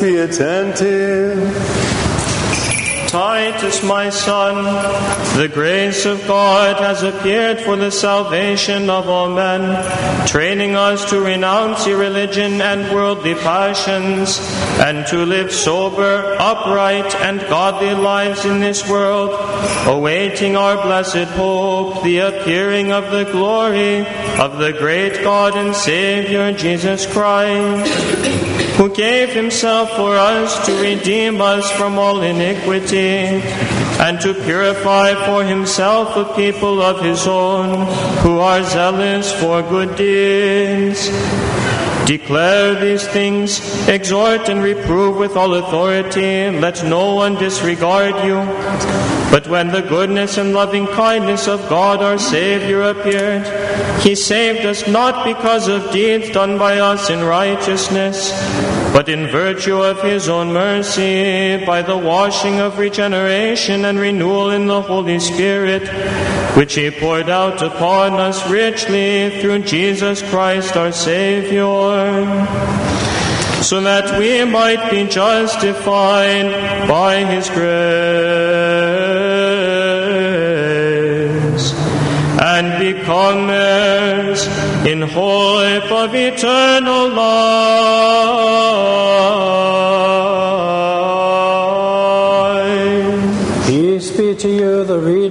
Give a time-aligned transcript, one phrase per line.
[0.00, 1.38] be attentive.
[3.56, 4.64] Titus, my son,
[5.38, 11.22] the grace of God has appeared for the salvation of all men, training us to
[11.22, 14.38] renounce irreligion and worldly passions,
[14.78, 19.30] and to live sober, upright, and godly lives in this world,
[19.86, 24.00] awaiting our blessed hope, the appearing of the glory
[24.38, 28.36] of the great God and Savior Jesus Christ
[28.76, 33.40] who gave himself for us to redeem us from all iniquity
[34.00, 37.86] and to purify for himself a people of his own
[38.22, 41.08] who are zealous for good deeds.
[42.06, 48.36] Declare these things, exhort and reprove with all authority, let no one disregard you.
[49.30, 53.44] But when the goodness and loving kindness of God our Savior appeared,
[54.06, 58.30] He saved us not because of deeds done by us in righteousness,
[58.92, 64.68] but in virtue of His own mercy, by the washing of regeneration and renewal in
[64.68, 65.88] the Holy Spirit,
[66.56, 71.66] which He poured out upon us richly through Jesus Christ our Savior
[73.62, 78.35] so that we might be justified by his grace
[82.58, 83.50] and become
[84.86, 87.66] in hope of eternal life.
[93.66, 95.25] Peace be to you, the reader.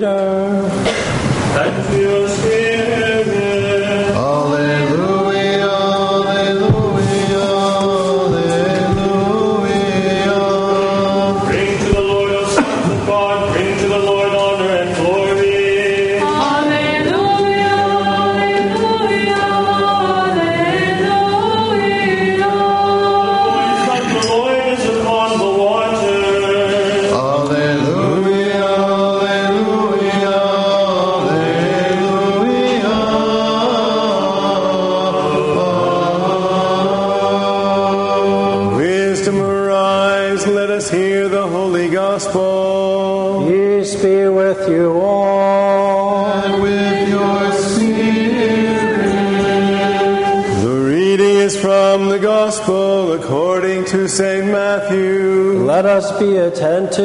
[51.45, 54.47] Is from the gospel according to St.
[54.47, 55.63] Matthew.
[55.63, 57.01] Let us be attentive.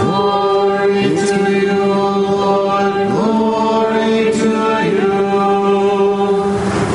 [0.00, 4.48] Glory to you, Lord, glory to
[4.96, 5.12] you.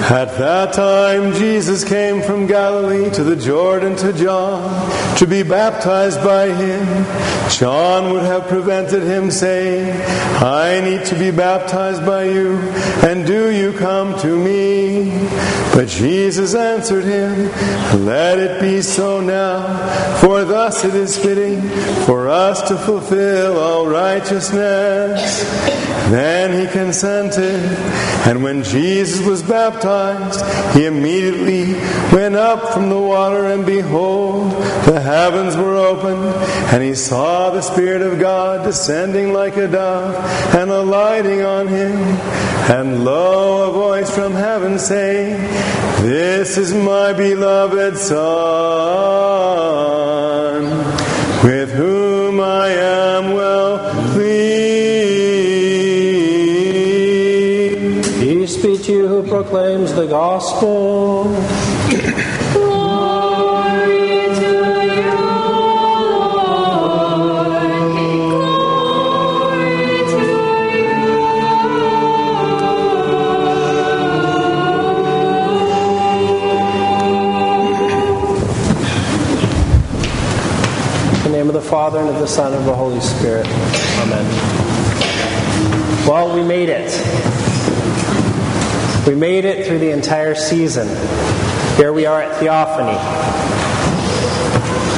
[0.09, 6.23] At that time, Jesus came from Galilee to the Jordan to John to be baptized
[6.23, 7.05] by him.
[7.49, 9.91] John would have prevented him, saying,
[10.41, 12.57] I need to be baptized by you,
[13.03, 15.11] and do you come to me?
[15.77, 17.51] But Jesus answered him,
[18.03, 21.61] Let it be so now, for thus it is fitting
[22.07, 25.43] for us to fulfill all righteousness.
[26.09, 27.61] Then he consented,
[28.25, 30.41] and when Jesus was baptized,
[30.75, 31.73] he immediately
[32.11, 34.53] went up from the water, and behold,
[34.85, 36.25] the heavens were opened,
[36.73, 40.16] and he saw the Spirit of God descending like a dove
[40.55, 41.97] and alighting on him.
[42.69, 45.37] And lo, a voice from heaven saying,
[46.01, 48.17] This is my beloved Son,
[51.44, 53.78] with whom I am well
[54.13, 54.47] pleased.
[58.19, 61.25] Peace be to you who proclaims the gospel.
[81.97, 83.47] Father, and of the Son, and of the Holy Spirit.
[83.47, 84.24] Amen.
[86.08, 86.91] Well, we made it.
[89.08, 90.88] We made it through the entire season.
[91.76, 92.94] Here we are at Theophany.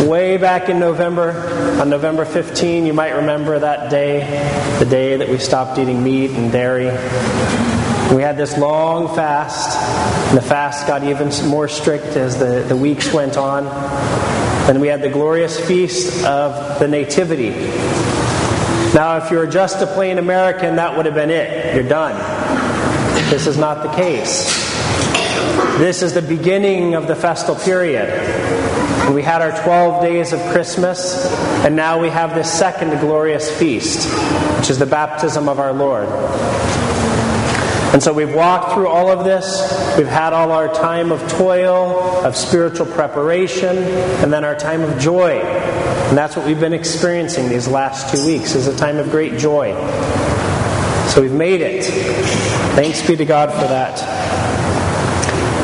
[0.09, 4.19] Way back in November, on November 15, you might remember that day,
[4.79, 6.87] the day that we stopped eating meat and dairy.
[8.13, 9.77] We had this long fast,
[10.29, 13.63] and the fast got even more strict as the, the weeks went on.
[14.67, 17.51] And we had the glorious feast of the Nativity.
[18.93, 21.75] Now, if you're just a plain American, that would have been it.
[21.75, 22.15] You're done.
[23.29, 24.45] This is not the case.
[25.77, 28.09] This is the beginning of the festal period.
[29.13, 31.25] We had our 12 days of Christmas,
[31.65, 34.07] and now we have this second glorious feast,
[34.57, 36.07] which is the baptism of our Lord.
[37.91, 39.97] And so we've walked through all of this.
[39.97, 44.99] We've had all our time of toil, of spiritual preparation, and then our time of
[44.99, 45.39] joy.
[45.39, 49.39] And that's what we've been experiencing these last two weeks is a time of great
[49.39, 49.73] joy.
[51.09, 51.83] So we've made it.
[52.75, 54.38] Thanks be to God for that.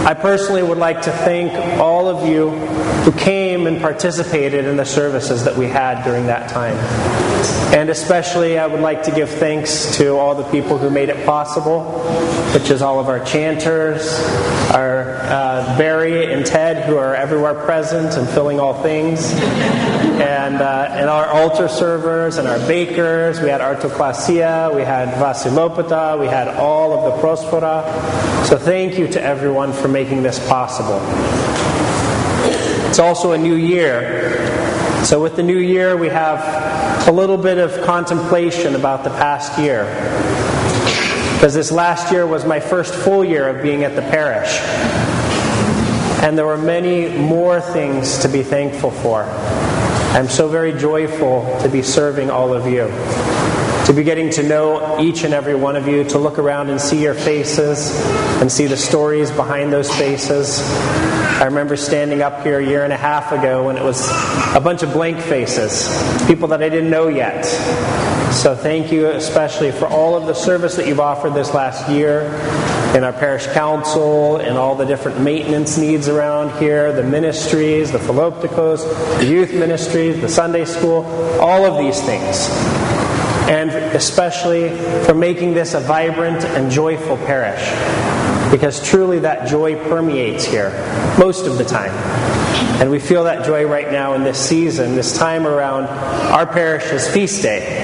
[0.06, 4.86] I personally would like to thank all of you who came and participated in the
[4.86, 6.78] services that we had during that time.
[7.74, 11.25] And especially, I would like to give thanks to all the people who made it
[11.25, 11.84] possible,
[12.54, 14.19] which is all of our chanters,
[14.72, 20.88] our uh, Barry and Ted, who are everywhere present and filling all things, and, uh,
[20.92, 23.42] and our altar servers and our bakers.
[23.42, 28.46] We had Artoklasia, we had Vasilopita, we had all of the Prosphora.
[28.46, 31.00] So thank you to everyone for making this possible.
[32.89, 35.06] It's also a new year.
[35.06, 39.57] So, with the new year, we have a little bit of contemplation about the past
[39.57, 39.86] year.
[41.36, 44.59] Because this last year was my first full year of being at the parish.
[46.21, 49.24] And there were many more things to be thankful for.
[50.13, 52.92] I'm so very joyful to be serving all of you
[53.86, 56.82] to be getting to know each and every one of you, to look around and
[56.82, 57.96] see your faces
[58.42, 60.60] and see the stories behind those faces.
[61.40, 64.10] I remember standing up here a year and a half ago when it was
[64.56, 65.88] a bunch of blank faces,
[66.26, 67.46] people that I didn't know yet.
[68.34, 72.22] So thank you especially for all of the service that you've offered this last year
[72.98, 78.00] in our parish council and all the different maintenance needs around here, the ministries, the
[78.00, 81.04] Philoptochos, the youth ministries, the Sunday school,
[81.40, 82.50] all of these things
[83.50, 84.69] and especially
[85.06, 87.62] for making this a vibrant and joyful parish.
[88.51, 90.71] Because truly that joy permeates here
[91.18, 91.94] most of the time.
[92.80, 97.07] And we feel that joy right now in this season, this time around our parish's
[97.07, 97.81] feast day.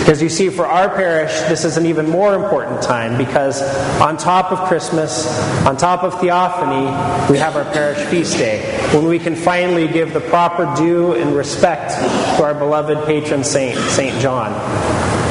[0.00, 3.60] Because you see, for our parish, this is an even more important time because
[4.00, 5.28] on top of Christmas,
[5.66, 6.86] on top of Theophany,
[7.30, 8.60] we have our parish feast day
[8.94, 11.92] when we can finally give the proper due and respect
[12.36, 14.50] to our beloved patron saint, Saint John.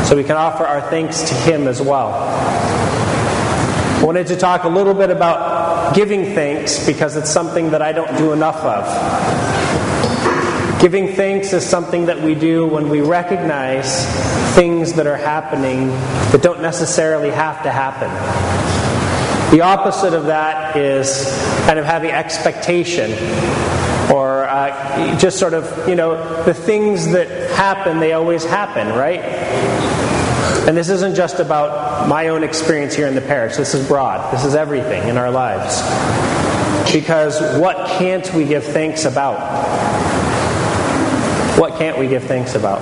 [0.05, 2.13] So we can offer our thanks to him as well.
[3.99, 5.48] I wanted to talk a little bit about
[5.93, 8.85] giving thanks because it's something that I don't do enough of.
[10.81, 14.05] Giving thanks is something that we do when we recognize
[14.55, 15.87] things that are happening
[16.31, 18.09] that don't necessarily have to happen.
[19.51, 21.25] The opposite of that is
[21.65, 23.11] kind of having expectation
[24.13, 29.19] or uh, just sort of, you know, the things that happen, they always happen, right?
[30.67, 33.57] And this isn't just about my own experience here in the parish.
[33.57, 34.33] This is broad.
[34.33, 35.81] This is everything in our lives.
[36.91, 39.39] Because what can't we give thanks about?
[41.59, 42.79] What can't we give thanks about?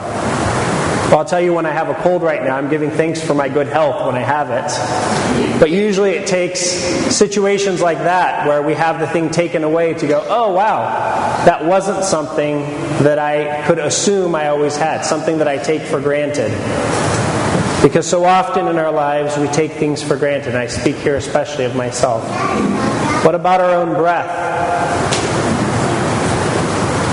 [1.10, 3.34] Well, I'll tell you when I have a cold right now, I'm giving thanks for
[3.34, 5.60] my good health when I have it.
[5.60, 10.06] But usually it takes situations like that where we have the thing taken away to
[10.06, 10.82] go, oh, wow,
[11.46, 12.60] that wasn't something
[13.04, 16.52] that I could assume I always had, something that I take for granted.
[17.88, 21.64] Because so often in our lives we take things for granted, I speak here especially
[21.64, 22.22] of myself.
[23.24, 24.28] What about our own breath?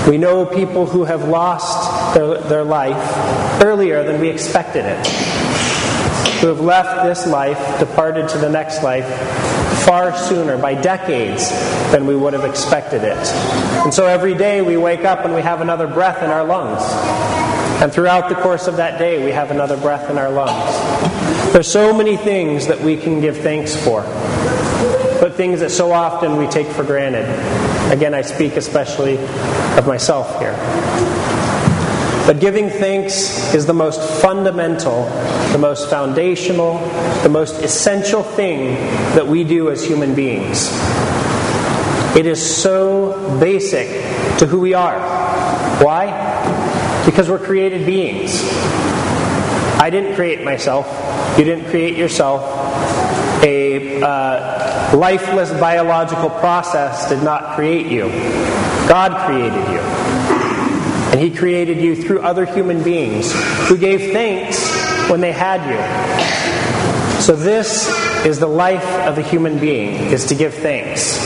[0.05, 5.07] We know people who have lost their, their life earlier than we expected it,
[6.41, 9.07] who have left this life, departed to the next life
[9.85, 11.51] far sooner, by decades,
[11.93, 13.27] than we would have expected it.
[13.85, 16.81] And so every day we wake up and we have another breath in our lungs.
[17.81, 21.53] And throughout the course of that day, we have another breath in our lungs.
[21.53, 24.01] There's so many things that we can give thanks for,
[25.19, 27.25] but things that so often we take for granted.
[27.91, 29.17] Again, I speak especially
[29.77, 30.53] of myself here.
[32.25, 35.05] But giving thanks is the most fundamental,
[35.51, 36.79] the most foundational,
[37.21, 38.73] the most essential thing
[39.15, 40.69] that we do as human beings.
[42.15, 43.87] It is so basic
[44.39, 44.97] to who we are.
[45.83, 46.07] Why?
[47.05, 48.41] Because we're created beings.
[49.79, 50.87] I didn't create myself.
[51.37, 52.41] You didn't create yourself.
[53.43, 58.09] A uh, lifeless biological process did not create you.
[58.87, 59.79] God created you.
[61.11, 63.31] And He created you through other human beings
[63.67, 64.67] who gave thanks
[65.09, 67.21] when they had you.
[67.21, 67.87] So this
[68.25, 71.19] is the life of a human being, is to give thanks.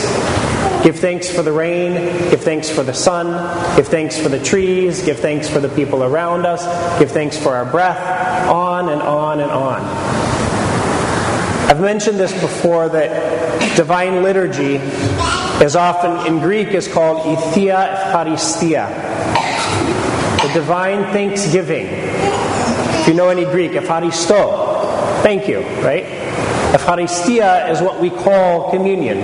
[0.82, 1.92] Give thanks for the rain,
[2.30, 6.02] give thanks for the sun, give thanks for the trees, give thanks for the people
[6.02, 6.64] around us,
[6.98, 7.98] give thanks for our breath,
[8.48, 9.80] on and on and on.
[11.68, 14.76] I've mentioned this before that divine liturgy
[15.62, 18.88] is often in Greek is called Ithia Eucharistia,
[20.42, 21.86] the divine thanksgiving.
[21.88, 26.19] If you know any Greek, Eucharisto, thank you, right?
[26.72, 29.18] Eucharistia is what we call communion,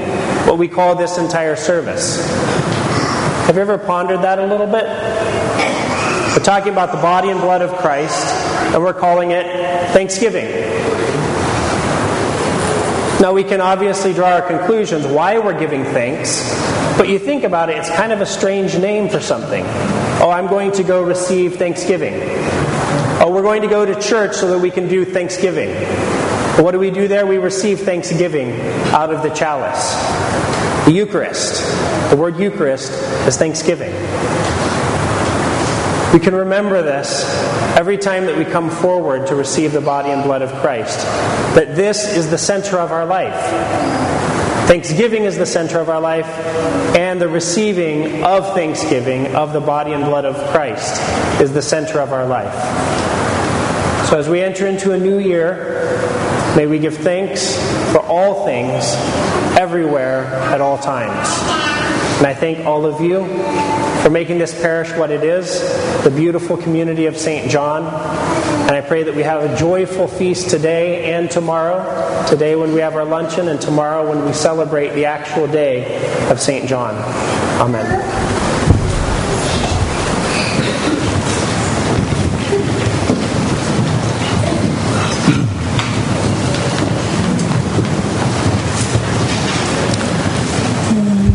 [0.49, 2.19] what we call this entire service.
[3.47, 4.85] Have you ever pondered that a little bit?
[6.37, 8.27] We're talking about the body and blood of Christ,
[8.75, 9.47] and we're calling it
[9.93, 10.47] Thanksgiving.
[13.21, 16.51] Now, we can obviously draw our conclusions why we're giving thanks,
[16.99, 19.65] but you think about it, it's kind of a strange name for something.
[20.21, 22.15] Oh, I'm going to go receive Thanksgiving.
[23.23, 25.71] Oh, we're going to go to church so that we can do Thanksgiving.
[26.59, 27.27] What do we do there?
[27.27, 28.53] We receive Thanksgiving
[28.93, 29.95] out of the chalice.
[30.87, 31.63] The Eucharist.
[32.11, 32.93] The word Eucharist
[33.27, 33.93] is Thanksgiving.
[36.15, 37.25] We can remember this
[37.77, 40.99] every time that we come forward to receive the body and blood of Christ.
[41.55, 43.39] That this is the center of our life.
[44.67, 46.27] Thanksgiving is the center of our life,
[46.97, 51.03] and the receiving of thanksgiving of the body and blood of Christ
[51.41, 52.55] is the center of our life.
[54.09, 55.76] So as we enter into a new year,
[56.57, 57.55] may we give thanks
[57.93, 58.95] for all things,
[59.59, 61.29] everywhere, at all times.
[62.19, 63.27] And I thank all of you
[64.03, 65.61] for making this parish what it is,
[66.03, 67.51] the beautiful community of St.
[67.51, 67.85] John.
[68.67, 72.27] And I pray that we have a joyful feast today and tomorrow.
[72.27, 76.41] Today when we have our luncheon, and tomorrow when we celebrate the actual day of
[76.41, 76.69] St.
[76.69, 76.95] John.
[77.61, 78.36] Amen.